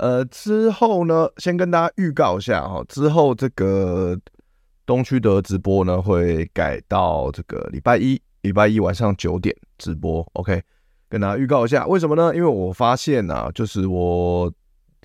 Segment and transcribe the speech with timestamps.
[0.00, 4.18] 呃，之后呢，先跟大家预告一下哈，之后这个
[4.86, 10.62] 东区的直播呢会改到这个礼拜一，礼拜一晚上九点直播，OK，
[11.10, 12.34] 跟大家预告一下，为什么呢？
[12.34, 14.50] 因为我发现、啊，就是我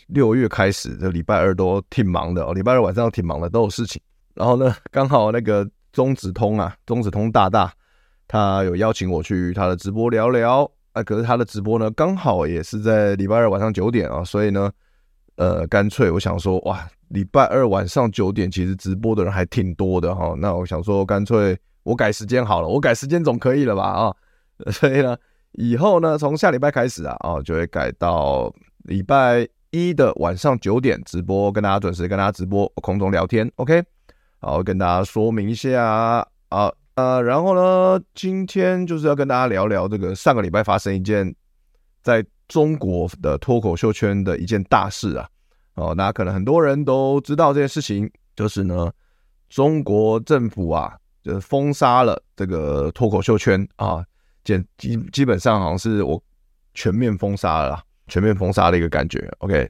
[0.08, 4.02] 六月开始这礼拜二都挺忙的哦，礼拜二晚上挺忙的，都有事情。
[4.34, 7.70] 然后呢，刚好那个中直通啊，中直通大大
[8.30, 14.72] 他有邀请我去他的直播聊聊，啊，可是他的直播呢刚好也是在礼拜二晚上九点啊，所以呢。
[15.38, 20.34] 呃，干脆我想说，哇，礼拜二晚上九点其实直播的人还挺多的哈。
[20.38, 24.16] 那我想说，干脆我改时间好了，我改时间总可以了吧啊？
[24.72, 25.18] 所以呢，
[25.52, 33.84] 以后呢，从下礼拜开始啊，啊，就会改到礼拜一的晚上九点直播，跟大家准时跟大家直播空中聊天，OK？
[34.40, 35.84] 好，跟大家说明一下
[36.48, 41.36] 啊，呃，然后呢，今天就是要跟大家聊聊这个上个礼拜发生一件
[42.06, 42.26] 在。
[42.48, 45.28] 中国的脱口秀圈的一件大事啊，
[45.74, 48.94] 哦，那可能很多人都知道这件事情，就是呢，
[49.50, 54.06] 中国政府啊，就是封杀了这个脱口秀圈啊，
[54.44, 56.22] 简基基本上好像是我
[56.76, 59.28] 全面封杀了啦，全面封杀的一个感觉。
[59.40, 59.68] OK，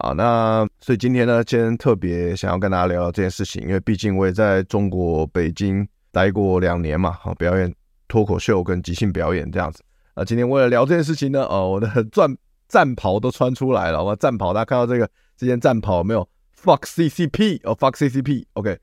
[0.00, 7.72] 啊，那所以今天呢，今天特别想要跟大家聊聊这件事情，因为毕竟我也在中国北京待过两年嘛，好，表演
[8.08, 9.84] 脱口秀跟即兴表演这样子。
[10.14, 12.36] 啊，今天为了聊这件事情呢，哦，我的战
[12.68, 14.04] 战袍都穿出来了。
[14.04, 16.28] 我战袍，大家看到这个这件战袍没有
[16.62, 18.78] ？Fuck CCP 哦，Fuck CCP，OK。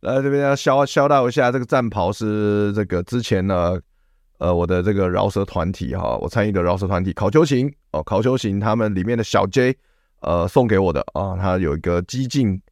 [0.00, 3.78] 来这边要消消到一下，这个战袍是这个之前呢，
[4.38, 9.76] 呃，我的这个饶舌团体哈，我参与的饶舌团体考秋琴哦，考秋琴他们里面的小 J
[10.20, 12.62] 呃送给我的啊，他有一个激进，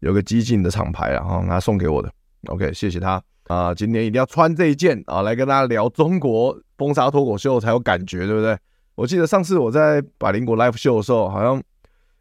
[0.00, 2.12] 有个激进的厂牌啊，他送给我的
[2.48, 3.22] ，OK，谢谢他。
[3.46, 8.56] 啊，今年一定要穿这一件啊，来跟大家聊中国封杀脱口秀才有感觉，对不对？
[8.94, 11.62] 我记得上次我在百灵果 live show 的时候，好像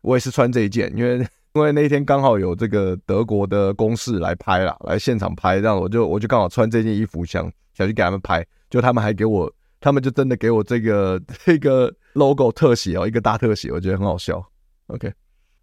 [0.01, 1.19] 我也是穿这一件，因为
[1.53, 14.43] 因为那一天刚好有这个德国的公事来拍了，来现场拍，这样我就我就刚好穿这件衣服想想去给他们拍，就他们还给我，他们就真的给我这个 这个 logo 特写哦，一个大特写，我觉得很好笑。
[14.87, 15.13] OK，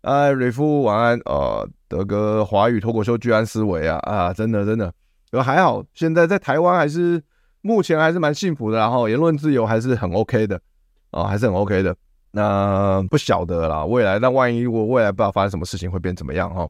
[0.03, 4.93] 哎，瑞夫晚安，呃，德哥华语脱口秀居安思危啊啊，真的真的。
[5.33, 7.23] 呃，还好，现在在台湾还是
[7.63, 10.61] 目前还是蛮幸福的，然后言论自由还是很 OK 的
[11.13, 11.95] 啊，还是很 OK 的。
[12.33, 16.69] 那不晓得啦，未来，那万一我未来不知道发生什么事情会变怎么样哈？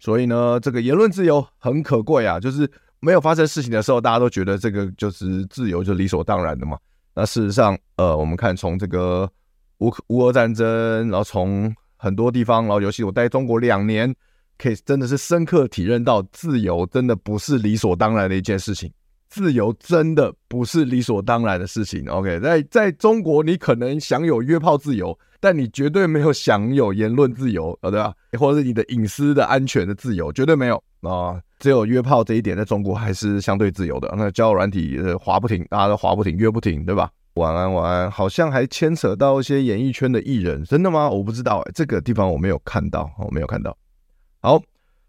[0.00, 2.68] 所以呢，这个言论自由很可贵啊，就是
[2.98, 6.76] 没有发生事情的时候，大家都觉得这个就是自由，就理所当然的嘛。
[7.14, 9.30] 那事实上，呃，我们看从这个
[9.78, 14.12] 乌乌俄战争，然后从很多地方，然后尤其我待中国两年。
[14.58, 18.90] 可以真的是深刻体认到，自由真的不是理所当然的一件事情。
[19.28, 22.06] 自由真的不是理所当然的事情。
[22.08, 28.14] OK，在在中国，你可能享有约炮自由，但你绝对没有享有言论自由啊，对吧？
[28.38, 31.40] 或者是你的隐私的安全的自由，绝对没有啊。
[31.58, 34.14] 只有约炮这一点，在中国还是相对自由的。
[34.16, 37.10] 那交友软体滑不停，大家都滑不停，约不停，对吧？
[37.34, 38.08] 晚安，晚安。
[38.08, 41.10] 好像还牵扯到一些演艺圈的艺人，真的吗？
[41.10, 43.76] 我不知道，欸，这个地方我没有看到，我没有看到。
[44.44, 44.62] 好，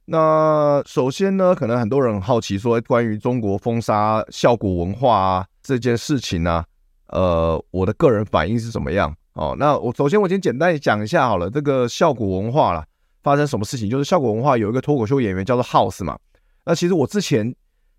[0.06, 6.64] 那首先呢，可能很多人很好奇说，关于中国封杀笑果文化啊这件事情呢，
[7.08, 9.14] 呃，我的个人反应是怎么样？
[9.34, 12.86] 哦，那我首先我先简单讲一下好了，这个笑果文化啦，
[13.24, 13.90] 发生什么事情？
[13.90, 16.18] 就是笑果文化有一个脱口秀演员叫做 House 嘛，
[16.64, 17.54] 那其实我之前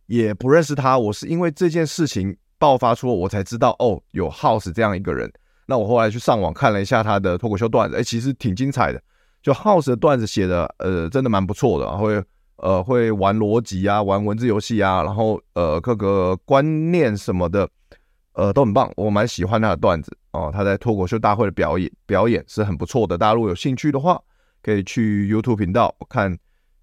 [0.07, 5.31] 也不认识他，我是因为这件事情爆发出，我才知道哦，有 House 这样一个人。
[5.67, 9.03] 那我后来去上网看了一下他的脱口秀段子，哎，其实挺精彩的。
[9.47, 12.21] 就 House 的段子写的，呃，真的蛮不错的，会
[12.57, 17.69] 呃会玩逻辑啊，玩文字游戏啊，然后呃各个观念什么的，
[18.33, 20.51] 呃都很棒，我蛮喜欢他的段子哦。
[20.53, 24.21] 他在脱口秀大会的表演表演是很不错的，大家如果有兴趣的话，
[24.65, 26.37] 可以去 YouTube 频道看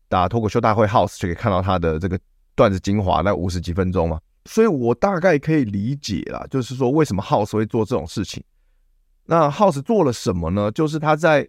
[0.08, 2.18] 打脱口秀大会 House 就可以看到他的这个
[2.56, 4.18] 段子精华，那五十几分钟嘛。
[4.46, 8.42] 所以我大概可以理解啦，就是说为什么 House 会做这种事情。
[9.26, 10.72] 那 House 做了什么呢？
[10.72, 11.46] 就是他在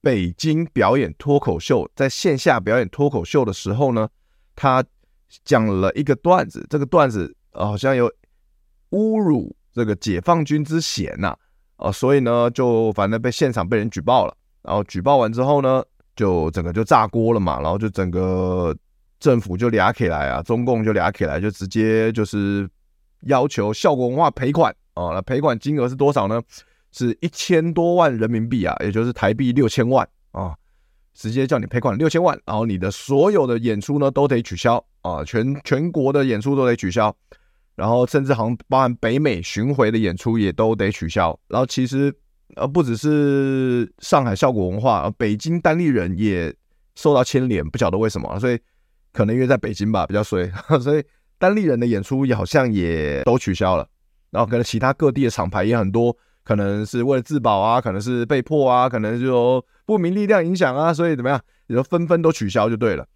[0.00, 4.08] 北京表演脱口秀，在线下表演脱口秀的时候呢，
[4.54, 4.84] 他
[5.44, 8.10] 讲了一个段子，这个段子好像有
[8.90, 11.36] 侮辱这个解放军之嫌呐，
[11.76, 15.82] 啊，所以呢，就反正被现场被人举报了，然后举报完之后呢，
[16.16, 18.74] 就整个就炸锅了嘛，然后就整个
[19.18, 22.68] 政府就俩起来啊，中共就俩起来，就直接就是
[23.22, 26.40] 要求效果文化赔款啊，那赔款金额是多少呢？
[26.90, 30.54] 是一千多万人民币啊，也就是台币六千万啊，
[31.14, 37.14] 直接叫你赔款六千万，然后你的所有的演出呢都得取消啊，全全国的演出都得取消，
[37.74, 41.38] 然后甚至好像包含北美巡回的演出也都得取消。
[41.48, 42.12] 然后其实
[42.56, 46.54] 呃不只是上海效果文化，北京单立人也
[46.94, 48.58] 受到牵连，不晓得为什么，所以
[49.12, 50.50] 可能因为在北京吧比较衰，
[50.80, 51.04] 所以
[51.38, 53.86] 单立人的演出也好像也都取消了，
[54.30, 56.16] 然后可能其他各地的厂牌也很多。
[56.48, 63.06] 可能是为了自保啊，可能是被迫啊，可能就不明力量影响啊，所以怎么样，也就纷纷都取消就对了。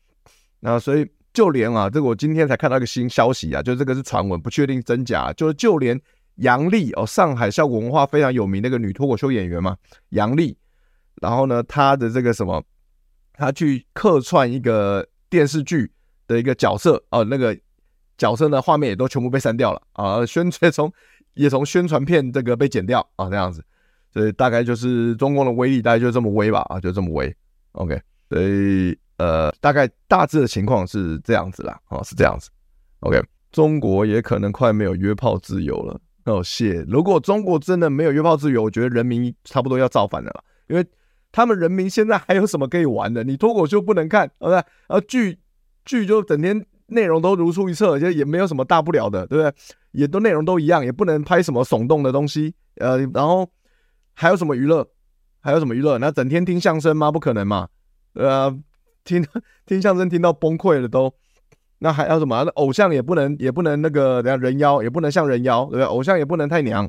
[0.60, 5.32] 那所以就连啊，这个我今天才看到一个新消息啊，就这个是传闻，不确定真假。
[5.32, 5.98] 就是就连
[6.34, 9.78] 杨丽哦，上海效果文化非常有名那个女脱口秀演员嘛，
[10.10, 10.54] 杨丽，
[11.22, 12.62] 然后呢，她的这个什么，
[13.32, 15.90] 她去客串一个电视剧
[16.26, 17.58] 的一个角色哦，那个
[18.18, 20.92] 角色呢，画面也都全部被删掉了啊，宣传从。
[21.34, 23.64] 也从宣传片这个被剪掉啊，这样子，
[24.12, 27.34] 所以大概就是中共的威力大概就这么威吧啊，就这么威。
[27.72, 32.50] OK，所以呃，大概大致的情况是这样子啦，啊，是这样子。
[33.00, 36.00] OK，中国也可能快没有约炮自由了。
[36.24, 36.84] 哦，谢。
[36.88, 40.86] 如果中国真的没有约炮自由，我觉得人民差不多要造反了啦，因为
[41.32, 43.24] 他们人民现在还有什么可以玩的？
[43.24, 45.38] 你脱口秀不能看，OK，然后剧
[45.84, 46.64] 剧就整天。
[46.92, 49.54] 内容都如出一辙，就也没有什么大不了的，对不对？
[49.92, 53.50] 也都内容都一样，也不能拍什么耸动的东西，呃，然后
[54.14, 54.88] 还有什么娱乐？
[55.40, 55.98] 还有什么娱乐？
[55.98, 57.10] 那整天听相声吗？
[57.10, 57.68] 不可能嘛，
[58.14, 58.56] 呃，
[59.04, 59.26] 听
[59.66, 61.12] 听相声听到崩溃了都。
[61.78, 62.44] 那还要什么？
[62.44, 65.84] 那偶像也不能也不能那个，等下人妖也不能像人妖，对不对？
[65.84, 66.88] 偶像也不能太娘。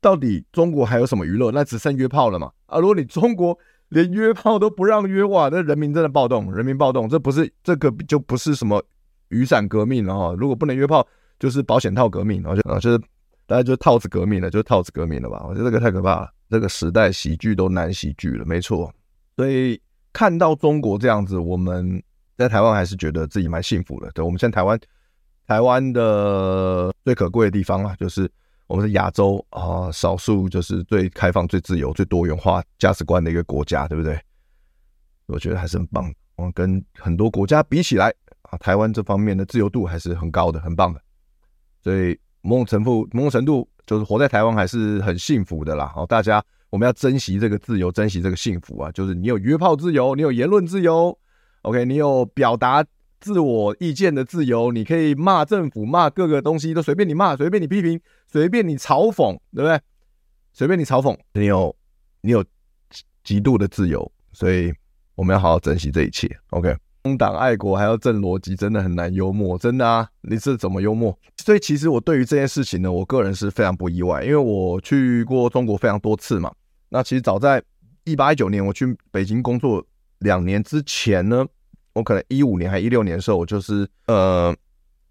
[0.00, 1.52] 到底中国还有什么娱乐？
[1.52, 2.50] 那只剩约炮了嘛？
[2.64, 3.58] 啊，如果你中国
[3.90, 8.82] 连约炮都不让约，哇，那人民真的暴动，人民暴动，这不是这个就不是什么。
[9.28, 11.06] 雨伞革命了哈，如果不能约炮，
[11.38, 12.98] 就是保险套革命，然后就啊，就是
[13.46, 15.44] 大概就是套子革命了，就是套子革命了吧？
[15.48, 18.92] 我觉得这个太可怕了，这个时代喜剧都难喜剧了，没错。
[19.36, 19.80] 所以
[20.12, 22.02] 看到中国这样子，我们
[22.36, 24.10] 在台湾还是觉得自己蛮幸福的。
[24.12, 24.80] 对，我们现在台湾，
[25.46, 28.30] 台湾的最可贵的地方啊，就是
[28.66, 34.18] 我们是亚洲啊，少数就是最开放、最自由、最多元化价值观的一个国家，对不对？
[35.26, 36.12] 我觉得还是很棒。
[36.36, 38.12] 我们跟很多国家比起来。
[38.50, 41.00] 啊，台湾这方面的自由度还是很高的，很棒的，
[41.82, 45.90] 所以某种程度，某种程度就是活在台湾还是很幸福的啦。
[45.94, 48.90] 好，大家我们要珍惜这个自由，珍惜这个幸福啊！
[48.92, 51.16] 就是你有约炮自由，你有言论自由
[51.62, 52.84] ，OK，你有表达
[53.20, 59.80] 自我意见的自由，你可以骂政府，骂各个东西都随便你骂，随便你批评，随便你嘲讽，对不对？
[60.52, 61.74] 随便你嘲讽，你有
[62.20, 62.44] 你有
[63.24, 64.72] 极度的自由，所以
[65.14, 66.76] 我们要好好珍惜这一切，OK。
[67.06, 70.08] 忠党爱国还要正逻辑，真的很难幽默，真的啊！
[70.22, 71.16] 你是怎么幽默？
[71.36, 76.52] 所以其实我对于这件事情呢，我个人是非常不意外，因为我去过中国非常多次嘛。
[76.88, 77.62] 那其实早在
[78.02, 79.84] 一八一九年我去北京工作
[80.18, 81.46] 两年之前呢，
[81.92, 84.52] 我可能一五年还一六年的时候，我就是呃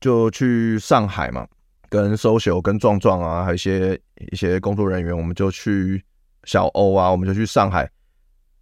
[0.01, 1.48] 就去上海嘛，
[1.88, 3.98] 跟收修跟壮壮啊，还有一些
[4.31, 6.03] 一些工作人员，我们就去
[6.43, 7.89] 小欧啊，我们就去上海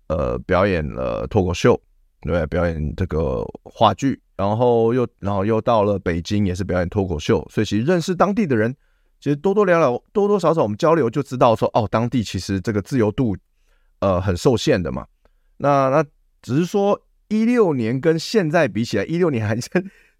[0.10, 1.82] 呃表演了脱口秀。
[2.26, 8.74] 对，表演这个话剧，然后又然后又到了北京，也是表演脱口秀，所以其实认识当地的人，
[9.20, 13.36] 其实多多聊聊，多多少少我们交流就知道说，哦，当地其实这个自由度，
[14.00, 15.06] 呃，很受限的嘛。
[15.58, 16.04] 那那
[16.42, 19.70] 只是说一六年跟现在比起来，一六年还 是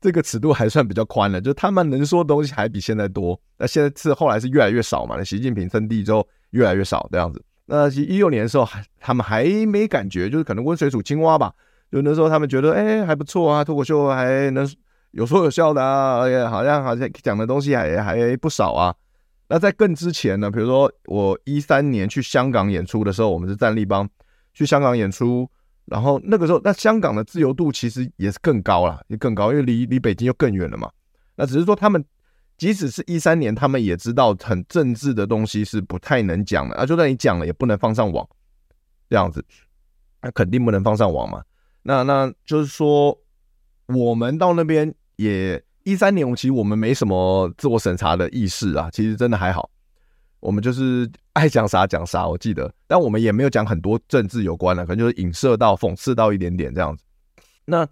[0.02, 3.40] 这个尺度还算比较宽了，就他们能说的东西还比现在多。
[3.58, 7.42] 那现在是后来是越来越少嘛，那习近平称帝之后越来越少这样子。
[7.66, 11.54] 那其实一六年的时候还他们还没感觉，就是可能温水煮青蛙吧。
[11.94, 14.68] 就那时候他们觉得，哎、还不错啊，脱口秀还能
[15.12, 18.96] 有说有笑的啊，而 且好像好像讲的东西还还不少啊。
[19.48, 24.10] 那在更之前呢，比如说我一三年去香港演出的时候，我们是战立帮
[24.56, 25.48] 去香港演出，
[25.86, 30.90] 然后那个时候，那香港的自由度其实也是更高了，也更高，因为离离北京又更远了嘛。
[31.36, 32.04] 那只是说他们
[32.58, 38.28] 即使是一三年，他们也知道很政治的东西是不太能讲的啊，就算你讲了也不能放上网，
[39.08, 39.46] 这样子，
[40.24, 41.44] 那肯定不能放上网嘛。
[41.84, 43.18] 那那就是说，
[43.88, 49.70] 我们到那边也一三年，其实我们没什么自我审查的意识啊，其实真的还好。
[50.40, 57.04] 我们就是爱讲啥讲啥，我记得，但我们也没有讲很多政治有关的，可能就是影射到、讽刺到一点点这样子。
[57.66, 57.88] 那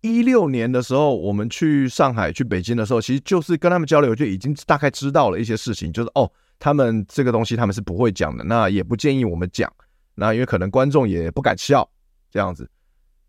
[0.00, 9.72] 一六年的时候，我们去上海、去北京的时候，其实就是跟他们交流，就已经大概知道了一些事情，就是哦，他们这个东西他们是不会讲的，那也不建议我们讲，
[10.14, 11.88] 那因为可能观众也不敢笑
[12.30, 12.68] 这样子。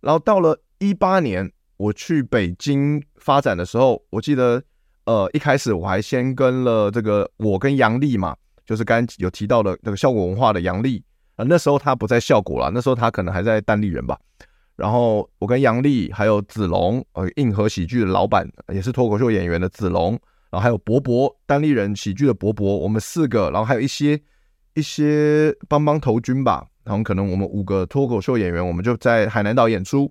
[0.05, 4.61] 然后到了一八年，我去北京发展的时候，我记得，
[5.05, 8.35] 呃，一开始我还先跟了这个我跟杨丽嘛，
[8.67, 11.03] 就是刚有提到的那个效果文化的杨丽
[11.37, 14.15] 啊，那时候他不在效果了，那时候他可能还在单立人吧。
[14.75, 20.11] 然后我跟杨丽还有子龙，呃，硬核喜剧的老板，也是脱口秀演员的子龙，
[20.51, 24.21] 然后还有博博，单立人喜剧的博博，我们四个，然后还有一些
[24.75, 30.09] 一些帮帮头军吧，然后可能我们五个脱口秀演员，我们就在海南岛演出，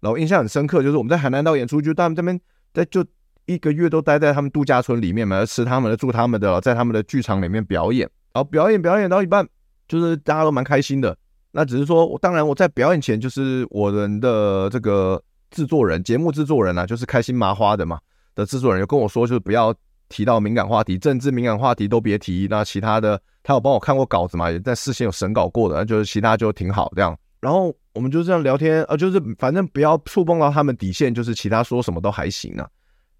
[0.00, 2.40] 然后印象很深刻，就是我们在海南岛演出，就他们这边
[2.72, 3.04] 在就
[3.44, 9.46] 一个月都待在他们度假村里面嘛，吃他们的住他们的，在他们的剧场里面表演，然后表演表演到一半，
[9.86, 11.16] 就是大家都蛮开心的。
[11.52, 17.98] 那只是说，当然我在表演前，就是我们的这个制作人、节目制作人啊，就是开心麻花的嘛
[18.34, 19.74] 的制作人，有跟我说，就是不要
[20.08, 22.46] 提到敏感话题，政治敏感话题都别提。
[22.50, 27.16] 那其他的，他有帮我看过稿子嘛，也在事先有审稿过的，那就是其他就挺好这样。
[27.38, 32.68] 然后我们就这样聊天，啊，就是反正不要触碰到他们底线，就是其他说什么都还行啊。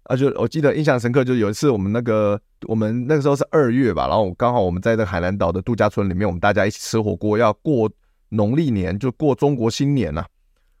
[0.03, 7.89] 啊，就我记得印象深刻，就有一次我们那个我们那个时候是二月吧，然后刚好我们在这个海南岛的度假村里面，我们大家一起吃火锅，要过。
[8.29, 10.27] 农历年就过中国新年呐、啊，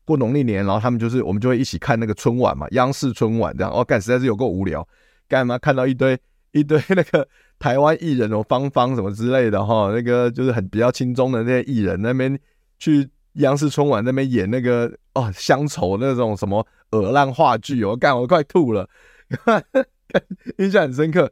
[0.03, 3.71] 过农历年，然后他们就是我们就会一起看那个春晚嘛，央视春晚这样。
[3.71, 4.85] 哦，干实在是有够无聊，
[5.29, 6.19] 干嘛看到一堆
[6.51, 7.25] 一堆那个
[7.59, 12.39] 台湾艺人哦，芳芳什么之类的哈，那个就是很比较轻松的那些艺人那边
[12.79, 18.87] 去央视春晚那边演那个哦乡愁那种什么恶烂话剧哦，干我快吐了，
[20.57, 21.31] 印象很深刻，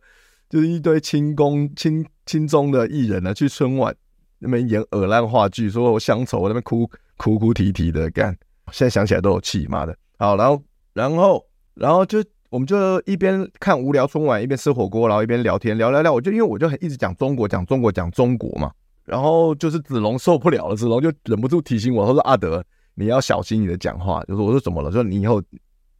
[0.49, 3.95] 就是一堆轻功轻轻中的艺人呢去春晚。
[4.37, 8.37] 那边演恶烂话剧，说我乡愁，我那边哭哭哭啼啼的干，
[8.71, 9.97] 现在想起来都有气，妈的。
[10.17, 10.61] 好，然后
[10.93, 12.21] 然后然后就
[12.55, 16.13] 我们就一边看无聊春晚，一边吃火锅，然后一边聊天，聊聊聊。
[16.13, 18.71] 我就因为我就很一直讲中国，讲中国，讲中国嘛。
[19.03, 24.23] 然后就是子龙受不了了，子龙就忍不住提醒我，他说阿德你要小心你的讲话。
[24.23, 24.89] 就是我说怎么了？
[24.89, 25.41] 说你以后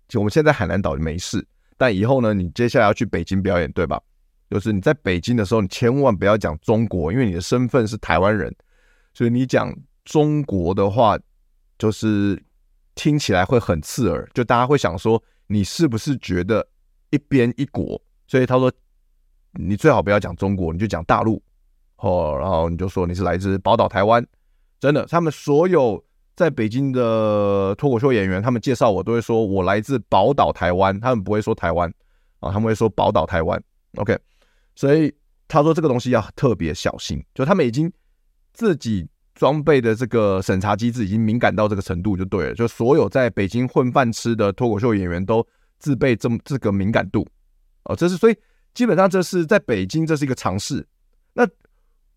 [0.07, 1.45] 就我们现在海南岛没事，
[1.75, 4.01] 但以后呢，你接下来要去北京表演，对吧？
[4.50, 8.55] 就是你在北京的时候，你千万不要讲中国，因为你的身份是台湾人，
[9.13, 11.19] 所以你讲中国的话，
[11.77, 12.41] 就是
[12.95, 16.67] 听起来会很刺耳，就大家会想说你是不是觉得
[17.09, 18.01] 一边一国？
[18.27, 18.71] 所以他说
[19.53, 21.41] 你最好不要讲中国，你就讲大陆
[21.97, 24.25] 哦，然后你就说你是来自宝岛台湾。
[24.79, 26.03] 真的，他们所有
[26.35, 31.91] 在北京的脱口秀演员，他们介绍我都会说我来自宝岛台湾，他们不会说台湾
[32.39, 33.61] 啊，他们会说宝岛台湾。
[33.95, 34.17] OK。
[34.75, 35.13] 所以
[35.47, 37.91] 他说这个东西要特别小心，就他们已经
[38.51, 45.46] 自己装备的这个审查机制已经敏感到这个程度就对了，就所有在北京混饭吃的脱口秀演员都
[45.77, 47.27] 自备这么这个敏感度
[47.84, 48.36] 哦，这是所以
[48.74, 50.84] 基本上这是在北京这是一个尝试。
[51.34, 51.48] 那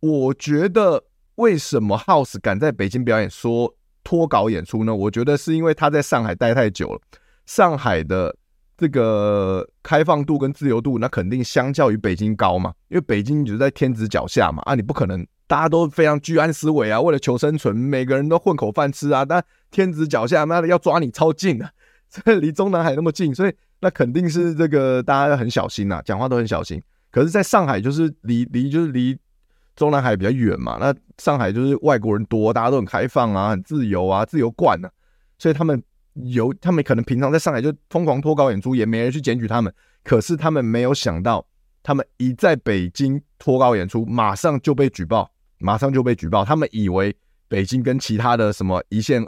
[0.01, 4.95] 我觉得为什么 House 敢在北京表演说脱稿演出呢？
[4.95, 7.01] 我觉得是因为他在上海待太久了，
[7.45, 8.35] 上海的。
[8.81, 21.71] 这个开放度跟自由度，那肯定相较于北京高嘛，因为北京就在天子脚下嘛，啊，你不可能大家都非常居安思危啊，为了求生存，每个人都混口饭吃啊，但天子脚下，妈的要抓你超近啊，
[22.09, 26.81] 这离中南海那么近，所以那肯定是这个大家要很小心呐，讲话都很小心。
[27.11, 29.19] 可是，在上海就是离离就是离
[29.75, 34.89] 中南海比较远嘛，那上海就是外国人多，大家都很开放啊，很自由啊，自由惯了，
[35.39, 35.83] 所以他们。
[36.25, 39.73] 有他们可能平常在上海就疯狂脱稿演出，也没人去检举他们。
[40.03, 41.47] 可是他们没有想到，
[41.81, 46.45] 他们一在北京脱稿演出，马上就被举报，马上就被举报。
[46.45, 47.15] 他们以为
[47.49, 49.25] 北京跟其他的什么一线、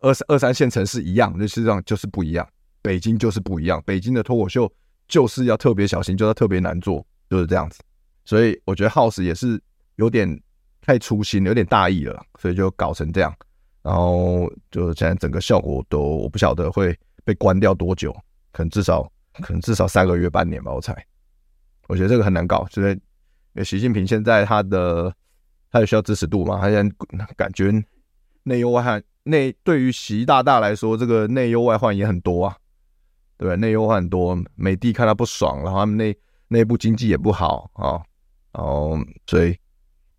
[0.00, 2.48] 二三二三线城市一样，就实际上就是不一样。
[2.82, 4.72] 北京就是不一样，北京的脱口秀
[5.06, 7.80] 就是要特别小心，就要特别难做，就是这样子。
[8.24, 9.60] 所以我觉得 House 也是
[9.96, 10.40] 有点
[10.80, 13.32] 太粗心，有点大意了，所以就搞成这样。
[13.82, 18.12] 然后就现在整个效果都我不晓得会被关掉多久，
[18.52, 19.02] 可能至少
[19.40, 20.94] 可能至少三个月半年吧，我猜。
[21.88, 23.00] 我觉得这个很难搞，就是因
[23.54, 25.12] 为习近平现在他的
[25.72, 27.72] 他有需要支持度嘛，他现在感觉
[28.42, 32.56] 内忧外患，内对于习大大来说，这个内忧外患也很多啊，
[33.38, 33.56] 对吧？
[33.56, 36.14] 内忧患很多，美帝看他不爽，然后他们内
[36.48, 38.02] 内部经济也不好啊，
[38.52, 39.56] 然后所以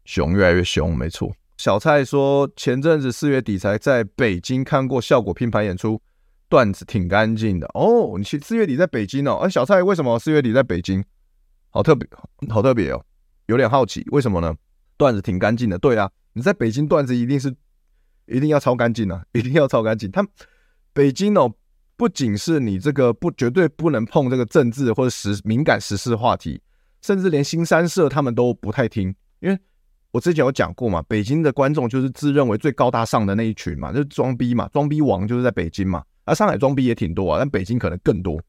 [0.05, 1.31] 熊越来越凶，没错。
[1.57, 6.01] 小蔡说，前阵子四月底才在北京看过效果拼盘演出，
[6.49, 8.15] 段子挺干净的哦。
[8.17, 9.35] 你去四月底在北京哦？
[9.43, 11.03] 哎，小蔡为什么四月底在北京？
[11.69, 12.09] 好特别，
[12.49, 13.05] 好特别哦。
[13.45, 14.55] 有点好奇，为什么呢？
[15.03, 17.53] 段子挺干净的，对啊，你在北京段子一定是
[18.25, 20.09] 一定要超干净啊， 一定要超干净。
[20.09, 20.25] 他
[20.93, 21.53] 北京哦，
[21.97, 26.61] 不仅是你这个不绝对不能碰这个政治或者时敏感时事话题，
[27.01, 29.59] 甚至连新三社他们都不太听，因为
[30.11, 38.41] 我之前有讲过嘛，北京的观众就是自认为最高大上的那一群嘛，就是装逼嘛，装逼王就是在北京嘛，而上海装逼也挺多啊，但北京可能更多。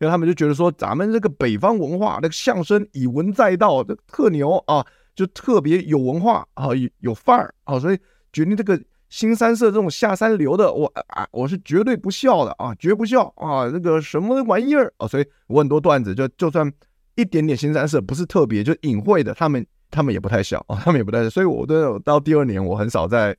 [0.00, 4.82] 因为他们就觉得说，咱们这个北方文化，那个相声以文载道，这特牛啊，
[5.14, 7.98] 就特别有文化啊，有有范儿啊，所以
[8.32, 16.72] 决定这个新三社这种下三流的，我啊，我是绝对不笑的啊，绝不笑啊，那个什么玩意儿啊，所以我很多段子就就算
[17.16, 23.36] 一点点新三社不是特别就隐晦的，他们他们也不太笑啊，他们也不太笑，所以我都到第二年，我很少在，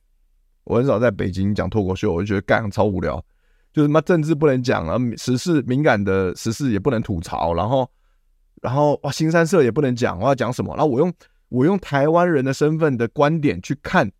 [0.64, 3.24] 我很少在北京讲脱口秀，我就觉得干超无聊。
[3.72, 7.90] 就是什么政治不能讲啊，时事敏感的时事也不能吐槽，然后，
[8.60, 10.74] 然后哇，新三社也不能讲，我要讲什么？
[10.76, 11.10] 然后我用
[11.52, 14.10] 我用台湾人的身份的观点去看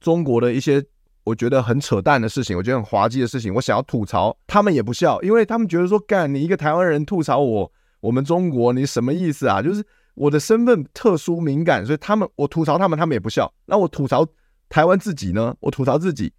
[0.00, 0.82] 中国的一些
[1.24, 9.60] 我觉得很扯淡的事情，我觉得很滑稽的事情，我想要吐槽，他们也不笑，因为他们觉得说，干你一个台湾人吐槽我，我们中国你什么意思啊？
[9.60, 13.52] 就是我的身份特殊敏感，所以他们我吐槽他们，他们也不笑。
[13.66, 14.26] 那我吐槽
[14.70, 15.54] 台湾自己呢？
[15.60, 16.32] 我吐槽自己。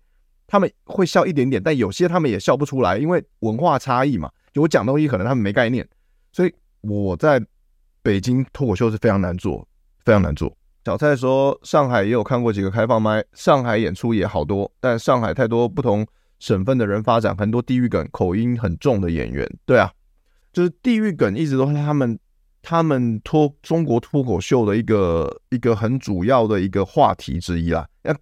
[0.47, 4.29] 他们会笑一点点，但有些他们也笑不出来，因为文化差异嘛。
[4.51, 5.87] 就我讲东西可能他们没概念，
[6.31, 7.43] 所以我在
[8.01, 9.65] 北京脱口秀是非常难做，
[10.03, 10.55] 非常难做。
[10.85, 16.05] 小蔡说上海也有看过几个开放麦，上海演出也好多，但上海太多不同
[16.39, 19.49] 省份的人发展，很多地域梗、口音很重的演员。
[19.65, 19.89] 对啊，
[20.51, 22.19] 就是地域梗一直都是他们
[22.61, 27.87] 他们脱中国脱口秀的一个一个很主要的一个话题之一啦。
[28.01, 28.13] 那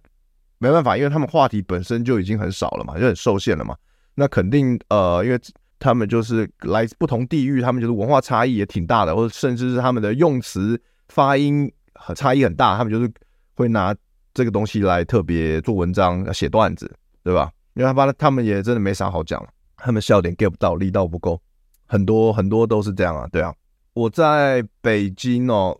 [0.58, 3.74] 没办法，因为他们话题本身就已经很少了嘛，就很受限了嘛。
[4.14, 5.40] 那肯定呃，因为
[5.80, 10.80] 他们就是来自不同地域，他们就是文化差异也挺大的，或者甚至是他们的用词
[11.12, 13.12] 发音很差异很大，他们就是
[13.54, 13.94] 会拿
[14.32, 16.90] 这个东西来特别做文章、写段子，
[17.22, 17.52] 对吧？
[17.74, 19.46] 因为他发他们也真的没啥好讲，
[19.76, 21.38] 他们笑点 get 不到，力道不够，
[21.86, 23.54] 很多很多都是这样啊，对啊。
[23.92, 25.78] 我在北京哦，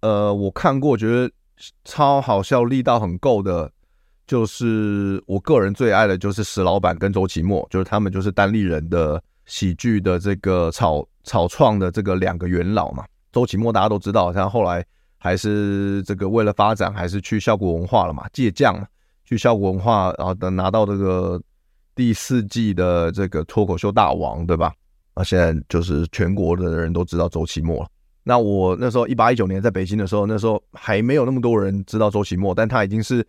[0.00, 1.30] 呃，我看过，觉得
[1.84, 3.70] 超好笑，力道很够的。
[4.26, 13.04] 就是我个人最爱的就是石老板跟周奇墨，就是他们就是单立人的喜剧的这个草草创的这个两个元老嘛。
[13.32, 14.84] 周奇墨大家都知道，像后来
[15.16, 18.76] 还是这个为了发展，还是去效果文化了嘛，借将
[19.24, 21.40] 去效果文化，然后等拿到这个
[21.94, 24.72] 第四季的这个脱口秀大王，对吧？
[25.14, 27.88] 啊，现在就是全国的人都知道周奇墨了。
[28.22, 33.26] 那我那时候一八一九年在北京的时候，那时候还没有那么多人知道周奇墨，但他已经是。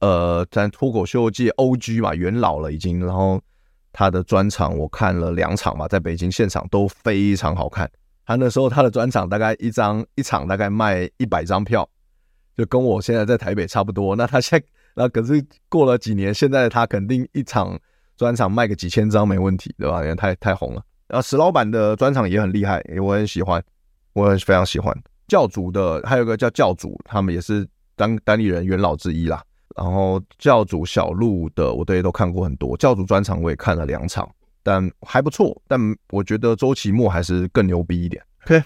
[0.00, 3.00] 呃，在脱口秀界 OG 嘛，元老了已经。
[3.00, 3.40] 然后
[3.90, 7.90] 他的专场我看了两场嘛，在北京现场都非常好看。
[8.26, 11.88] 他那时候他的专场大概一张一场大概卖一百张票，
[12.56, 14.16] 就跟我现在在台北差不多。
[14.16, 17.78] 那他现在那可是过了几年，现在他肯定一场
[18.16, 20.02] 专场卖个几千张没问题，对吧？
[20.02, 20.82] 因为太太红了。
[21.08, 23.62] 然后石老板的专场也很厉害，我很喜欢，
[24.12, 24.96] 我很非常喜欢。
[25.28, 29.42] 教主的还有个叫教主，他们也是当单立人元老之一啦。
[29.76, 32.76] 然后教主小路的，我都也都看过很多。
[32.76, 34.30] 教主专场我也看了两场，
[34.64, 35.62] 但还不错。
[35.68, 35.78] 但
[36.10, 38.20] 我觉得周奇墨还是更牛逼一点。
[38.44, 38.60] OK，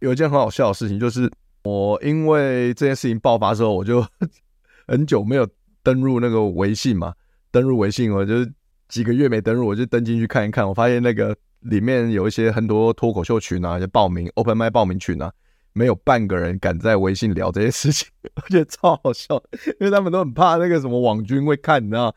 [0.00, 1.30] 有一件很好笑的事情，就是
[1.62, 4.04] 我因为这件事情爆发之后，我就
[4.88, 5.46] 很久没有
[5.84, 7.14] 登入那个微信嘛。
[7.52, 8.44] 登入微信，我就
[8.88, 10.68] 几个月没登入，我就登进去看一看。
[10.68, 15.32] 我发现那个里面有一些很多脱口秀群啊，就报名 Open Mic 报名群啊。
[15.72, 19.36] 没有半个人敢在微信聊这些事情， 我觉得超好笑，
[19.78, 22.14] 因为他们都很怕那个什么网军会看，你知道，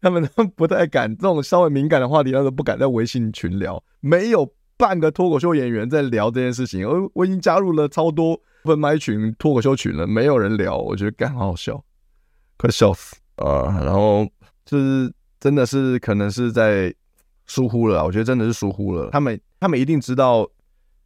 [0.00, 3.82] 他们都不太敢这种稍微敏感的话题，他都不敢在微信群聊。
[4.00, 11.82] 没有半个脱口秀演员在聊这件事情，我我已经加入了超多分麦群、脱口秀群了，没有人聊，我觉得干好好笑，
[12.56, 13.80] 快笑死啊！
[13.84, 14.26] 然后
[14.64, 16.94] 就是真的是可能是在
[17.46, 20.48] 疏忽了，我觉得真的是疏忽了，他们他们一定知道。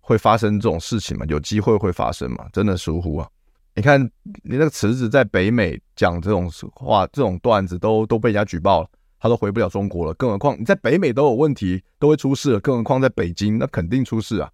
[0.02, 1.24] 会发生这种事情嘛？
[1.28, 2.44] 有机会会发生嘛？
[2.52, 3.28] 真的疏忽啊！
[3.74, 10.12] 你看，你那个池子在北美讲这种话、这种段子都都被人家举报了，他都回不了中国了。
[10.14, 14.50] 更何况你在北美都有问题，都会出事，更何况在北京，那肯定出事啊！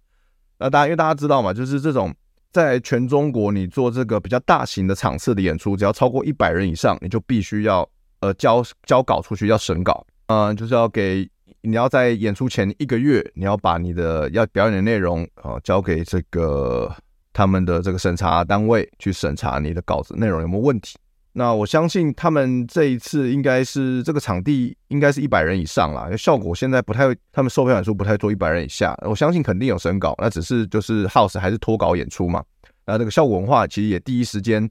[0.59, 2.13] 那大家因为大家知道嘛，就是这种
[2.51, 7.87] 在全中国你做这个比较大型的场次的演出，只要超过一百人以上，你就必须要
[8.19, 11.29] 呃交交稿出去，要审稿，嗯、就是要给。
[11.61, 16.89] 你要在演出前一个月，你要把你的要表演的内容啊交给这个
[17.37, 20.97] 他们的这个审查单位去审查你的稿子内容有没有问题。
[21.33, 28.97] 那我相信他们这一次应该是这个场地应该是一百人以上啦，效果现在不太，他们售票演出不太做一百人以下。
[29.03, 32.43] 我相信肯定有审稿，那只是就是 house 还是脱稿演出嘛。
[32.87, 34.67] 那这个效果文化其实也第一时间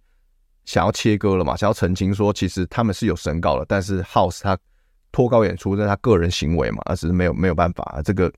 [0.64, 4.58] 想要切割了嘛，想要澄清说，其实他们是有审稿的，但是 House 他
[5.12, 8.32] 脱稿演出，这是他个人行为嘛，而是没有没有办法，这个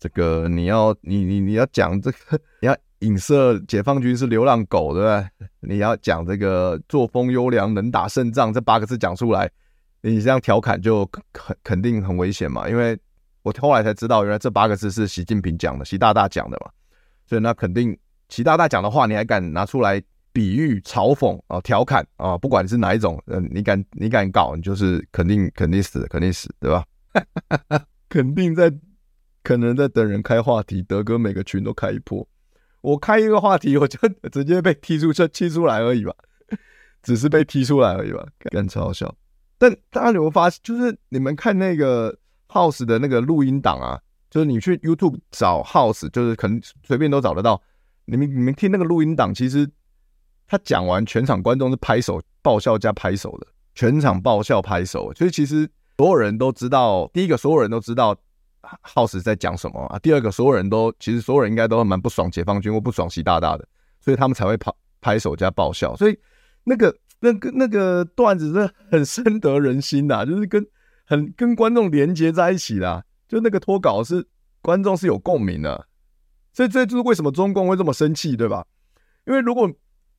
[0.00, 5.28] 这个你要你你你要讲这个，你要影射解放军是流浪狗，对不对？
[5.60, 9.50] 你要讲这个作风优良，能打胜仗这八个字讲出来，
[10.00, 12.98] 你这样调侃就肯肯定很危险嘛，因为。
[13.42, 16.70] 我后来才知道，原来这八个字是习近平讲的，习大大讲的嘛。
[17.26, 19.98] 所以那肯定习大大讲的话，你还敢拿出来
[20.30, 22.36] 比喻、嘲讽啊、调侃啊？
[22.36, 26.84] 不管你是哪一种，嗯，你敢你敢搞，你就是肯定肯定死，肯定死，对吧？
[28.10, 28.70] 肯定在
[29.42, 32.28] 可能在等人开话题，德哥每个群都开一波，
[32.80, 33.98] 我开一个话题，我就
[34.30, 36.14] 直接被踢出去踢出来而已吧，
[37.02, 39.14] 只是被踢出来而已吧，干超好笑。
[39.58, 42.16] 但大家有没有发现，就是你们看那个。
[42.52, 43.96] House 的那个录音档啊，
[44.28, 47.62] 就是你去 YouTube 找 House，就是可能随便都找得到。
[48.06, 49.70] 你们你们听那个录音档，其实
[50.48, 55.14] 他讲完，全场观众是拍手爆笑加拍手的，全场爆笑拍手。
[55.14, 58.16] 所以其实所有人都知道，第一个所有人都知道
[58.62, 59.98] 耗时在讲什么啊。
[59.98, 63.66] 第二个所有人都其实所有人应该都蛮不爽解放军或不爽习大大的，
[64.00, 65.94] 所以他们才会拍拍手加爆笑。
[65.96, 66.18] 所以
[66.64, 70.66] 那个那个那个段子是很深得人心的，就是跟。
[71.06, 74.24] 很跟观众连接在一起的，就那个脱稿是
[74.62, 75.88] 观众是有共鸣的，
[76.52, 78.64] 所以这就是为什么中共会这么生气，对吧？
[79.26, 79.68] 因为如果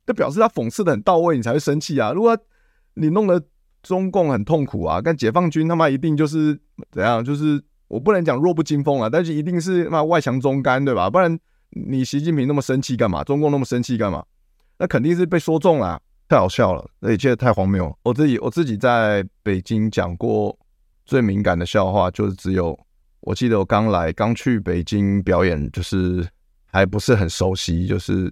[0.05, 2.11] 这表示他讽刺的很到位，你才会生气啊。
[2.11, 2.37] 如果
[2.95, 3.41] 你弄得
[3.81, 6.59] 中共很痛苦啊，但解放军他妈一定就是
[6.91, 11.09] 怎样，就是我不能讲弱不禁风啊，但是一定是那外强中干，对吧？
[11.09, 11.37] 不然
[11.71, 13.23] 你习近平那么生气干嘛？
[13.23, 14.23] 中共那么生气干嘛？
[14.77, 17.93] 那肯定是被说中了，太好笑了，而且太荒谬。
[18.03, 20.57] 我自己我自己在北京讲过。
[21.03, 22.77] 最敏感的笑话就是只有，
[23.21, 26.25] 我记得我刚来刚去北京表演，就是
[26.67, 28.31] 还不是很熟悉，就是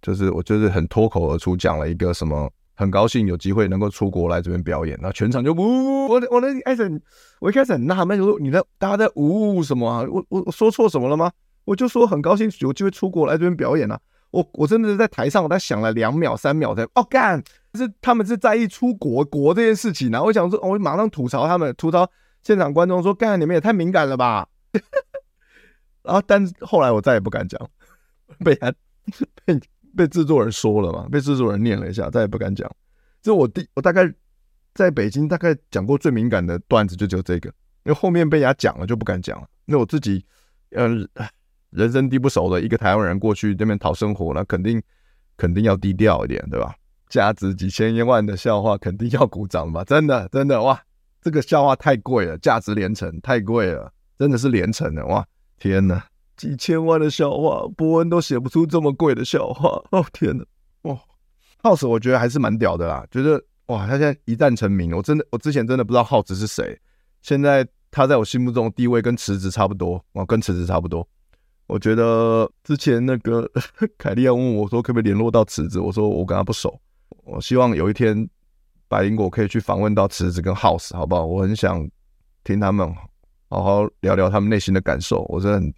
[0.00, 2.48] 就是我就是很脱口而出讲了一个什么，
[2.82, 7.02] 很高兴有机会能够出国来这边表演，然后全场就呜，我我那开始
[7.40, 10.04] 我一开始很纳闷，就说你在大家在呜什么啊？
[10.10, 11.32] 我我我说错什么了吗？
[11.64, 13.98] 我就说很高兴有机会出国来这边表演啊！
[14.32, 17.42] 我我真的是在台上，我在想了两秒三秒才哦干。
[17.74, 20.22] 是他们是在意出国国这件事情呢、啊？
[20.22, 22.06] 我想说，我马上吐槽他们，吐槽
[22.42, 24.46] 现场观众说：“干，你们也太敏感了吧！”
[26.04, 27.58] 然后，但是后来我再也不敢讲，
[28.44, 28.70] 被他
[29.46, 29.58] 被
[29.96, 32.70] 被制作人说了嘛，被制作人念了一下，再也不敢讲。
[33.22, 34.12] 这我第我大概
[34.74, 37.48] 在北京大概讲过最敏感的段子就只有这个，
[37.84, 39.46] 因为后面被人家讲了就不敢讲了。
[39.64, 40.24] 那我自己，
[40.70, 41.08] 嗯，
[41.70, 44.82] 人生地不熟的一个台湾人过去那边讨生活，那肯定
[45.36, 46.74] 肯定要低调一点，对吧？
[47.08, 49.84] 价值几千一万的笑话肯定要鼓掌吧？
[49.84, 50.82] 真的，真的哇！
[51.20, 55.24] 这个笑话太贵了，价值连城，太贵了，真的是连城的哇！
[55.58, 56.04] 天哪，
[56.42, 60.04] 几千万的笑话，伯恩都写不出这么贵的笑话 哦！
[60.12, 60.44] 天哪，
[60.82, 60.98] 哇
[61.62, 66.76] ！House 我觉得还是蛮屌的啦，觉得哇，他现在一战成名，我真的，我之前真的不知道 House 是谁，
[67.20, 71.06] 现在他在我心目中地位跟池子差不多哇，跟池子差不多。
[71.68, 73.48] 我觉得之前那个
[73.96, 76.76] 凯莉要问我说可不可以联络到池子，我说我跟他不熟。
[77.22, 78.28] 我希望有一天，
[78.88, 81.24] 百灵果可以去访问到池子跟 House，好不好？
[81.24, 81.88] 我很想
[82.42, 82.92] 听他们
[83.48, 85.72] 好好聊聊他们内心的感受，我真的很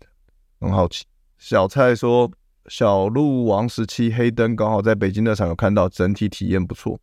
[0.61, 1.05] 很好奇。
[1.39, 2.31] 小蔡说，
[2.67, 6.99] 小鹿王十七黑灯刚好在北京那场有看到，整体体验不错。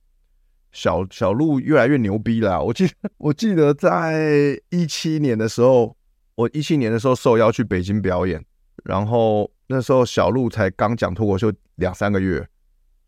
[0.71, 2.63] 小小鹿越来越牛逼了。
[2.63, 5.95] 我记 我记得在一七年的时候，
[6.35, 8.43] 我一七年的时候受邀去北京表演，
[8.83, 12.47] 然后那时候小鹿才刚讲脱口秀两三个月。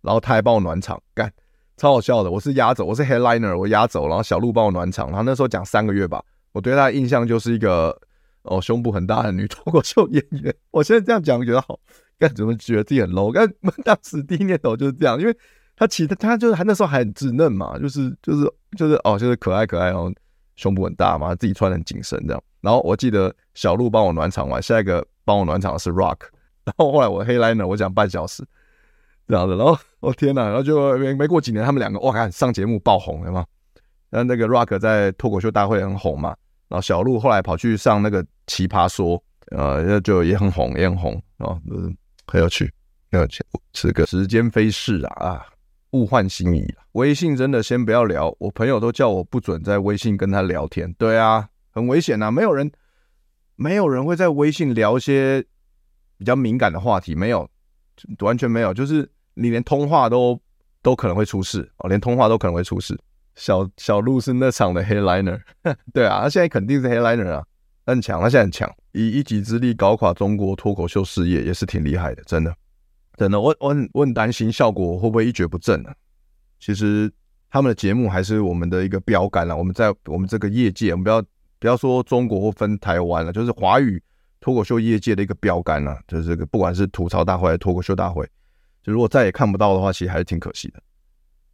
[0.01, 1.31] 然后他还帮我暖场，干，
[1.77, 2.29] 超好笑的。
[2.29, 5.07] 我是压轴，我是 headliner，我压轴，然后小鹿帮我暖场。
[5.07, 7.97] 然后那时候讲三个月吧，我对他的印象就是一个
[8.43, 10.53] 哦胸部很大的女脱口秀演员。
[10.71, 11.79] 我现在这样讲我觉得好，
[12.19, 13.31] 该怎么觉得自己很 low？
[13.31, 13.47] 干
[13.83, 15.37] 当时第一念头就是这样，因为
[15.75, 20.11] 他其实他就是他那时候还很稚嫩嘛，就是就是就是哦就是可爱可爱，然后
[20.55, 22.43] 胸部很大嘛，自己穿得很紧身这样。
[22.61, 26.17] 然后我记得小鹿帮我暖场完，下一个帮我暖场的是 Rock，
[26.63, 28.43] 然后后来我黑 Liner，我讲半小时。
[29.25, 33.45] 这样子，然后我、天呐，然后就没没过几年，他们两个哇，看上节目爆红了嘛。
[34.09, 36.35] 然后那个 Rock 在脱口秀大会很红嘛，
[36.73, 42.67] 然后小鹿后来跑去上那个奇葩说，呃，就也很红，也很红啊，嗯，很有趣，
[43.11, 43.45] 很有趣。
[43.71, 45.45] 这个时间飞逝啊啊，
[45.91, 46.65] 物换星移。
[46.93, 50.91] 微信真的先不要聊，我朋友都叫我不准在微信跟他聊天。
[50.93, 52.71] 对啊，很危险呐，没有人，
[53.55, 55.45] 没有人会在微信聊一些
[56.17, 57.47] 比较敏感的话题，没有。
[58.21, 60.41] 完全没有，就是你连通话都
[60.81, 62.99] 都可能会出事哦，连通话都可能会出事。
[63.35, 65.39] 小小鹿是那场的 headliner，
[65.93, 67.43] 对啊，他现在肯定是 headliner 啊，
[67.85, 72.55] 很强，他现在很强，以一己之力搞垮中国脱口秀事业也是挺厉害的，真的。
[73.15, 75.95] 真的，我我很我很担心效果会不会一蹶不振呢、啊？
[76.59, 77.11] 其实
[77.51, 79.55] 他们的节目还是我们的一个标杆了。
[79.55, 81.21] 我们在我们这个业界，我们不要
[81.59, 84.01] 不要说中国或分台湾了，就是华语
[84.39, 85.99] 脱口秀业界的一个标杆了。
[86.07, 88.27] 就是这个不管是吐槽大会还是脱口秀大会，
[88.81, 90.81] 就如果再也看不到的话，其实还是挺可惜的。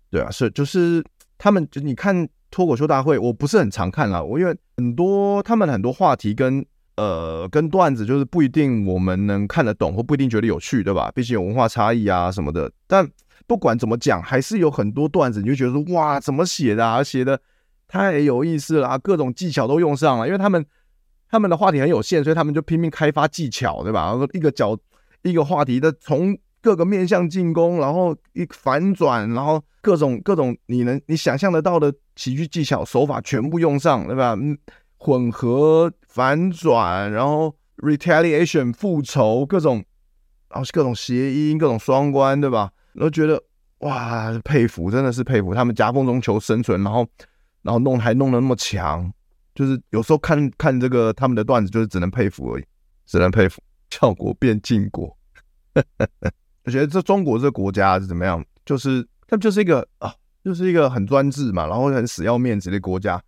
[0.09, 1.03] 对啊，是就是
[1.39, 6.63] 他们就你看脱口秀大会，我不是很常看了，我因为很多他们很多话题跟。
[7.01, 11.09] 呃，跟段子就是不一定我们能看得懂，或不一定觉得有趣，对吧？
[11.15, 12.69] 毕竟有文化差异啊什么的。
[12.87, 13.09] 但
[13.47, 17.01] 不管怎么讲，还是有很多段子，你就觉得说哇，怎么写的啊？
[17.01, 17.39] 写的
[17.87, 20.27] 太有意思了啊，各种技巧都用上了。
[20.27, 20.65] 因为他们
[21.31, 24.07] 他们的话题很有限，所以他们就拼命开发技巧，对吧？
[24.07, 24.77] 然后一个角
[25.21, 34.37] 一个话题的从各个面向进攻，然后一反转，然后各种各种你能你想象得到的喜剧技巧手法全部用上，对吧？
[34.97, 39.83] 混合反转，然后 retaliation 复仇，各种，
[40.49, 42.71] 然后各种谐音，各种双关，对吧？
[42.93, 43.41] 然后觉得
[43.79, 47.07] 哇，佩服，真的是佩服他们夹缝中求生存，然后，
[47.61, 49.09] 然后弄还弄得那么强，
[49.55, 52.65] 就是有时候看看这个他们的段子，就是只能佩服而已，
[53.05, 53.61] 只能佩服。
[53.89, 55.17] 效果变晋国，
[56.69, 58.45] 我觉得这中国这个国家是怎么样？
[58.63, 63.19] 就是他们就是一个啊，就是一个很专制嘛，然后很死要面子的国家。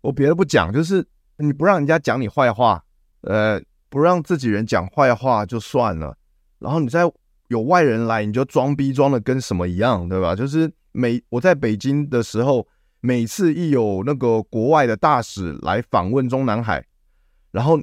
[0.00, 1.06] 我别的不讲，就是
[1.38, 2.82] 你不让人家讲你坏话，
[3.20, 6.16] 呃，不让自己人讲坏话就算了，
[6.58, 7.02] 然后你再
[7.46, 10.34] 有外人来，你就装逼装的跟什么一样，对吧？
[10.34, 12.66] 就是每我在北京的时候，
[13.00, 16.84] 每次一有那个国外的大使来访问中南海，
[17.52, 17.80] 然后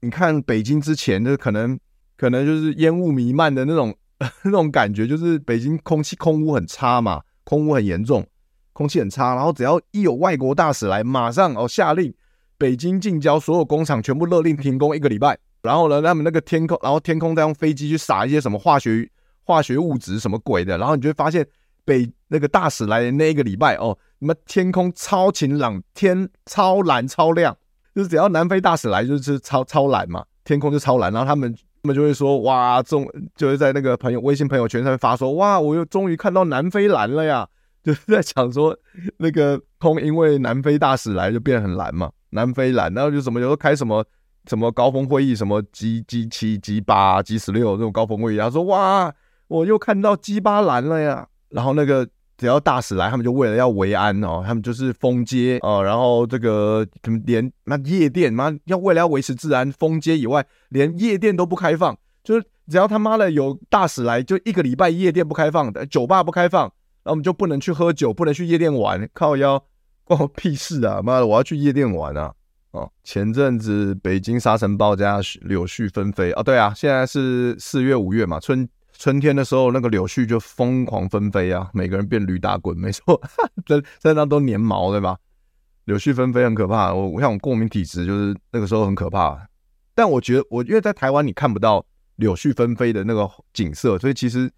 [0.00, 1.80] 你看北京之前就可能
[2.18, 3.96] 可能就是烟雾弥漫的那种
[4.44, 8.26] 那种感觉，就是北京空气空污很差嘛，空污很严重。
[8.72, 12.12] 空气很差，然后只要一有外国大使来，马上哦下令，
[12.56, 15.38] 北京近郊所有工厂全部勒令停工一个礼拜。
[15.60, 19.08] 然后呢，他们那个天空，然后天空再用飞机去撒一些什么化学
[19.44, 21.46] 化学物质什么鬼的，然后你就会发现
[21.84, 27.56] 北那个大使来的那一个礼拜哦，什么天空超晴朗，天超蓝超亮，
[27.94, 31.12] 就是只要南非大使来就是超超蓝嘛，天空就超蓝。
[31.12, 37.48] 然后他们他们就会说哇，中就会在那个朋友微信朋友圈上面发说哇，我又终于看到南非蓝了呀。
[37.82, 38.78] 就是在讲说，
[39.16, 44.04] 那个空因为南非大使来就变得很蓝嘛， 南非蓝，然后就什么有时候开什么
[44.48, 49.12] 什么高峰会议，什么 G G 七、G 八、G 十六这种高峰会议，他说哇，
[49.48, 51.26] 我又看到 G 八蓝了呀。
[51.48, 56.86] 然后那个只要大使来，他们就为了要维安哦，他们就是封街哦，然后这个
[57.24, 66.72] 连那夜店嘛，要为了要维持治安，封街以外，连夜店都不开放，就是只要他妈的有大使来，就一个礼拜夜店不开放的，酒吧不开放。
[67.04, 69.64] 那我们就不能去喝酒，不能去夜店玩，靠腰
[70.04, 71.02] 关我屁事啊！
[71.02, 72.32] 妈的，我要去夜店玩啊！
[72.70, 78.68] 哦，前阵子北京沙尘暴加柳絮纷飞啊，对啊，现在是四月五月嘛，春
[79.02, 83.20] 春天的时候那个柳絮就疯狂纷飞啊，每个人变驴打滚，没错，
[83.66, 85.18] 在在那都粘毛对吧？
[85.86, 89.48] 柳絮纷飞很可怕，我我像我过敏体质，就是那个时候很可怕。
[89.92, 91.84] 但我觉得我因为在台湾你看不到
[92.14, 94.48] 柳絮纷飞的那个景色，所以其实。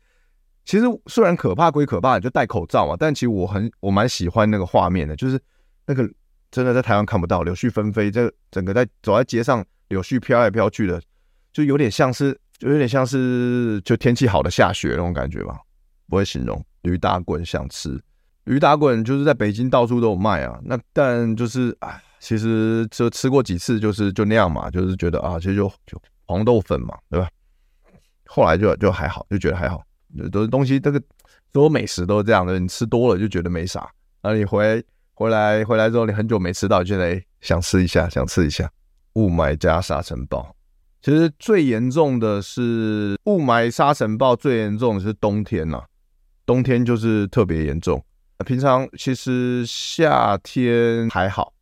[0.66, 5.38] 其实虽然可怕归可怕，就戴口罩嘛，但其实我很我蛮喜欢那个画面的，就是
[5.87, 6.11] 那个
[6.50, 10.98] 真的在台湾看不到柳絮纷飞，这整个在走在街上，柳絮飘来飘去的，
[11.52, 15.59] 就有点像是，就有点像是就天气好的下雪那种感觉吧，
[16.09, 16.64] 不会形容。
[16.83, 18.01] 驴打滚想吃，
[18.45, 27.29] 驴打滚就是在北京到处都有卖啊，那但就是啊，其实就吃过几次，就是就那样嘛，就是觉得啊，其实就就黄豆粉嘛，对吧？
[28.27, 29.83] 后来就就还好，就觉得还好。
[30.31, 31.03] 都是东西，这个
[31.53, 32.59] 所有美食都是这样的。
[32.59, 33.81] 你吃多了就觉得没啥，
[34.23, 38.71] 然后你回回来回来之后，你很久没吃到，就觉得想吃一下，想吃一下。
[39.14, 40.55] 雾霾加沙尘暴，
[41.05, 45.85] 其实最严重的是雾霾沙尘暴，最严重的是冬天呐、啊，
[46.47, 48.03] 冬天就是特别严重。
[48.47, 51.53] 平常其实夏天还好，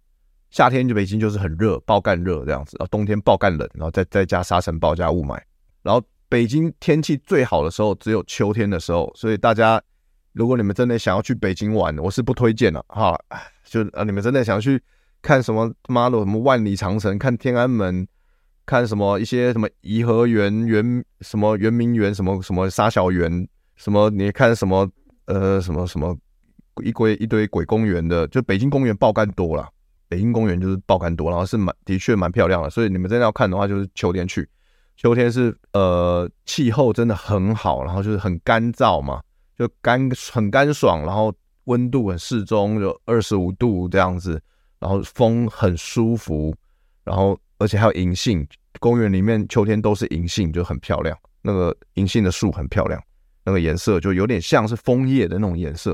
[0.53, 5.37] 夏天就北京就是很热，爆干热这样子，然后冬天爆干冷，然后再再加沙尘暴加雾霾，
[5.83, 6.01] 然后。
[6.29, 9.79] 北京天气最好的时候只有秋天的时候，所以大家
[10.33, 13.15] 如果你们真的想要去北京玩，我是不推荐了哈。
[13.69, 14.83] 就啊，你们真的想要去
[15.21, 18.09] 看什么妈的什么万里长城，看天安门，
[18.73, 24.91] 看什么一些什么颐和园圆什么圆明园什么什么沙小园什么，你看什么
[25.27, 26.17] 呃什么什么
[26.83, 29.69] 一堆一堆鬼公园的，就北京公园爆干多了。
[30.09, 34.49] 北京公园就是爆干多，然后是蛮的确蛮漂亮的，所以你们真的要看的话，就是秋天去。
[34.97, 39.23] 秋天是呃气候真的很好，然后就是很干燥嘛，
[39.59, 41.31] 就干很干爽，然后
[41.65, 44.41] 温度很适中，就二十五度这样子，
[44.79, 46.55] 然后风很舒服，
[47.05, 48.47] 然后而且还有银杏，
[48.81, 53.01] 公园里面秋天都是银杏，就很漂亮，那个银杏的树很漂亮，
[53.45, 55.91] 那个颜色就有点像是枫叶的那种颜色，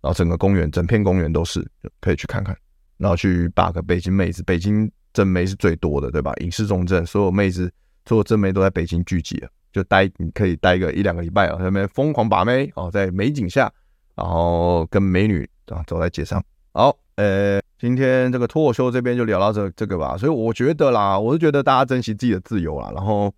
[0.00, 1.66] 然后整个公园整片公园都是，
[2.00, 2.56] 可以去看看，
[2.96, 6.32] 然后去把个北京妹子，北京真妹是最多的，对吧？
[6.40, 7.72] 影视重镇，所有妹子，
[8.06, 13.72] 所有真妹都在北京聚集了，就待你可以待个一两个礼拜啊，在那边疯狂把妹哦，在美景下，
[14.14, 16.42] 然后跟美女啊走在街上。
[16.72, 23.32] 好，呃，今天这个脱口秀这边就聊到这这个吧，所以我觉得啦，我是觉得大家珍惜自己的自由啦，然后。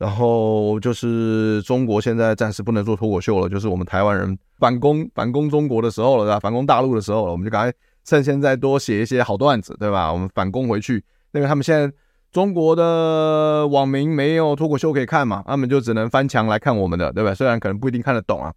[0.00, 6.40] 然后就是中国现在暂时不能做脱口秀了，就是我们台湾人反攻反攻中国的时候了，对吧？
[6.40, 10.10] 反攻大陆的时候了，我们就赶快趁现在多写一些好段子，对吧？
[10.10, 11.94] 我们反攻回去，因为他们现在
[12.32, 17.34] 中国的网民没有脱口秀可以看嘛，他们就只能翻墙来看我们的，对吧？
[17.34, 18.50] 虽然可能不一定看得懂啊，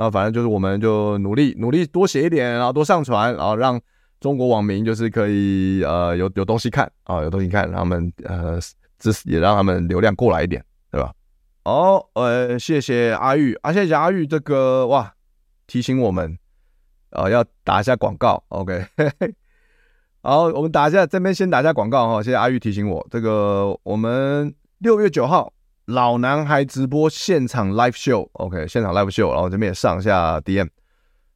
[0.00, 3.78] 然后反正就是我们就努力努力多写一点，然后多上传，然后让
[4.18, 8.58] 中国网民就是可以呃有有东西看啊，有东西看，让他们呃
[8.98, 10.64] 支持也让他们流量过来一点。
[10.90, 11.12] 对吧？
[11.64, 15.14] 哦，呃，谢谢阿玉啊，谢谢阿玉这个哇，
[15.66, 16.38] 提醒我们，
[17.10, 18.86] 呃，要打一下广告，OK，
[20.24, 25.52] 好，我们打一下这边先打一下广告哈，谢谢阿玉提醒我，这个我们六月九号
[25.90, 30.68] 老男孩直播现场 live show，OK，现场 live show，然后这边也上一下 DM，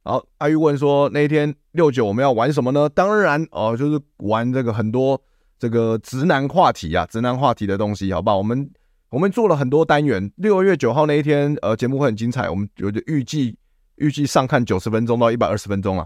[0.02, 2.88] 好，阿玉问说那一天六九我们要玩什么呢？
[2.88, 5.20] 当然哦，就是玩这个很多
[5.58, 8.38] 这个直男话题啊，直男话题的东西，好不好？
[8.38, 8.70] 我们。
[9.10, 12.50] 我们做了很多单元，六月九号那一天，呃，节目会很精彩。
[12.50, 13.56] 我们有预计
[13.94, 16.04] 预计上看九十分钟到一百二十分钟啊。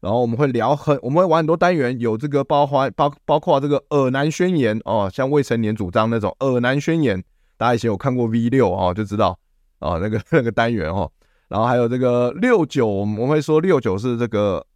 [0.00, 7.24] 然后我们会聊很，我们会玩很多单元，有这个包括包包括这个恶男宣言哦，像未成年主张那种恶男宣言，
[7.60, 9.38] 大家以前有看过 V 六哦，就知道
[9.80, 11.12] 啊、哦，那个那个单元哦。
[11.46, 14.66] 然后还有这个六九，我们会说六九是这个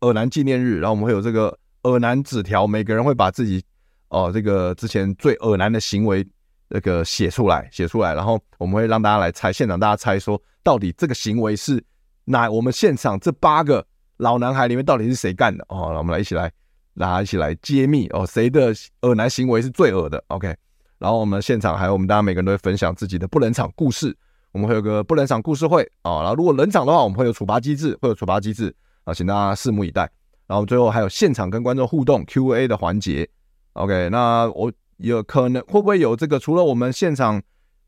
[0.00, 3.62] 恶男纪念日，然后我们会有这个恶男纸条，每个人会把自己
[4.08, 6.26] 哦这个之前最恶男的行为。
[6.72, 11.82] 那个写出来，写出来，然后我们会让大家来猜，现场大家猜说，到底这个行为是
[12.26, 12.48] 哪？
[12.48, 13.84] 我们现场这八个
[14.18, 15.64] 老男孩里面到底是谁干的？
[15.68, 16.48] 哦，那我们来一起来，
[16.96, 18.72] 大家一起来揭秘哦，谁的
[19.02, 20.56] 恶男行为是最恶的？OK，
[21.00, 24.16] 然后我们现场还有我们大家每个人都会分享自己的不冷场故事，
[24.52, 30.08] 我们会有个不冷场故事会啊，然后如果冷场的话，我们会有处罚机制，会有处罚机制啊，请大家拭目以待。
[30.46, 33.28] 然后最后还有现场跟观众互动 Q&A 的环节
[33.72, 34.70] ，OK，那我。
[35.02, 36.38] 有可能会不会有这个？
[36.38, 37.40] 除了我们现场，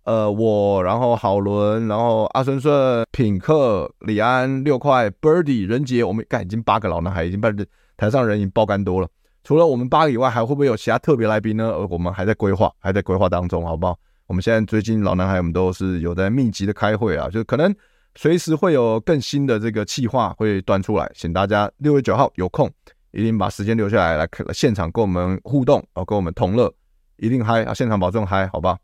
[0.05, 7.53] 呃，我，然后郝伦，然后阿顺顺、品客、李安、六块、Birdy、任杰，我们干已经八个老男孩，已经把
[7.99, 9.07] 台上人已经爆肝多了。
[9.45, 11.71] 除了我们八个以外，还会不会有其他特别来宾呢？
[11.71, 13.99] 呃，我们还在规划，还在规划当中，好不好？
[14.27, 17.75] 我们现在最近老男孩，我们都是有在密集的开会啊，就可能
[18.15, 22.71] 随时会有更新的这个计划会端出来，请大家六月九号有空
[23.11, 26.73] 一定把时间留下来，来现场跟我们互动，然后跟我们同乐。
[27.19, 27.73] 一定嗨啊！
[27.73, 28.77] 现场保证嗨，好吧？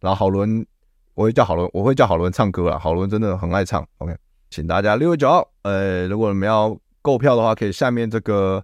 [0.00, 0.66] 然后好伦，
[1.14, 3.86] 我会叫好伦，我会叫好伦唱歌啊，好伦真的很爱唱。
[3.98, 4.14] OK，
[4.50, 8.62] 请大家六月九号，呃，如果你们要购票的话，可以下面这个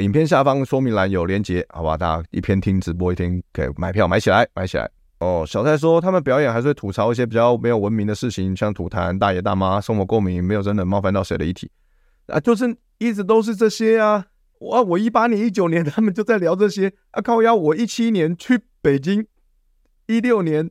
[0.00, 1.96] 影片下方说明栏有连结，好吧？
[1.96, 4.90] 大家一边听直播一天可以买票买起来，买起来。
[5.20, 11.70] 哦，小蔡说他们表演还是会吐槽一些比较没有文明的事情，像吐痰、大爷大妈、生活过敏，没有真的冒犯到谁的议题
[12.26, 14.26] 啊，就是一直都是这些啊。
[14.58, 18.62] 我我一八年、一九年他们就在聊这些啊，靠腰，我一七年去。
[18.84, 19.24] 北京
[20.06, 20.68] 一六年，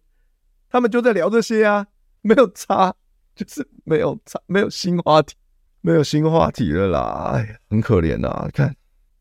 [0.70, 1.88] 他们就在聊这些啊，
[2.20, 2.94] 没有差，
[3.34, 5.34] 就是没有差，没有新话题，
[5.80, 7.32] 没有新话题了啦。
[7.34, 8.76] 哎呀，很可怜呐啊，看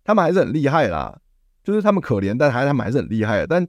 [0.05, 1.19] 他们还是很厉害啦，
[1.63, 3.47] 就是他们可怜，但还他们还是很厉害。
[3.47, 3.67] 但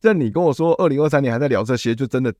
[0.00, 2.34] 这你跟我说，二零二三年还在聊这些，就真的，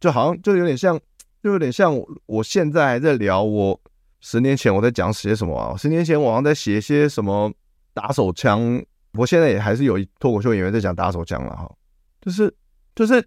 [0.00, 0.98] 就好像就有点像，
[1.42, 3.80] 就有点像我我现在还在聊我
[4.20, 5.76] 十年前我在讲些什么啊？
[5.76, 7.52] 十年前我好像在写些什么
[7.92, 8.82] 打手枪。
[9.14, 11.70] 我现在也还是有脱口秀演员在讲打手枪了哈，
[12.22, 12.50] 就是
[12.94, 13.22] 就是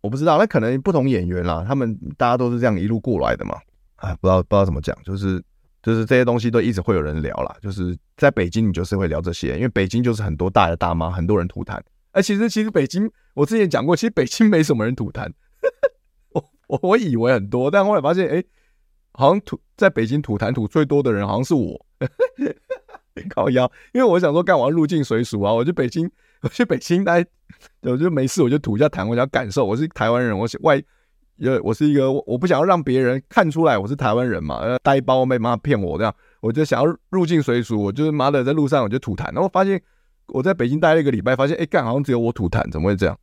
[0.00, 3.56] 我不知道，那可能不同演员啦，他们大家都是这样一路过来的嘛，
[3.94, 5.40] 啊，不知道不知道怎么讲，就是
[5.82, 11.80] 就是这些东西都一直会有人聊啦，就是在北京你就是会聊这些，因为北京就是很多大爷大妈，很多人吐痰，
[12.12, 15.30] 哎，其实其实北京我之前讲过，其实北京没什么人吐痰，
[16.68, 18.42] 我我以为很多，但后来发现，哎，
[19.12, 21.86] 好像吐在北京吐痰吐最多的人好像是我。
[23.28, 25.52] 靠腰，因为我想说干嘛入境随俗啊？
[25.52, 26.10] 我去北京，
[26.40, 27.22] 我去北京待，
[27.82, 29.66] 我就没事，我就吐一下痰，我想感受。
[29.66, 30.58] 我是台湾人，我是
[31.42, 39.82] 因为，我是一个，我不想要让别人看出来我是台湾人嘛，呃，呆包没办法骗我这样，我就想要入境随俗，我就是妈的在路上我就吐痰，然后发现
[40.28, 43.18] 我在北京待了一个礼拜，发现哎干好像只有我吐痰，怎么会这样？